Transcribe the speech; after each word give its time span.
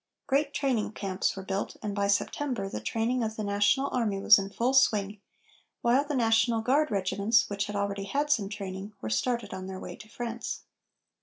Great 0.25 0.51
training 0.51 0.91
camps 0.91 1.35
were 1.35 1.43
built, 1.43 1.77
and 1.83 1.93
by 1.93 2.07
September, 2.07 2.67
the 2.67 2.81
training 2.81 3.21
of 3.21 3.35
the 3.35 3.43
National 3.43 3.87
Army 3.91 4.19
was 4.19 4.39
in 4.39 4.49
full 4.49 4.73
swing, 4.73 5.21
while 5.83 6.03
the 6.03 6.15
National 6.15 6.61
Guard 6.63 6.89
regiments, 6.89 7.47
which 7.51 7.65
had 7.67 7.75
already 7.75 8.05
had 8.05 8.31
some 8.31 8.49
training, 8.49 8.93
were 8.99 9.11
started 9.11 9.53
on 9.53 9.67
their 9.67 9.79
way 9.79 9.95
to 9.95 10.09
France. 10.09 10.61